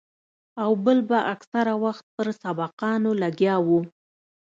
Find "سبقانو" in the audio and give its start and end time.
2.43-3.11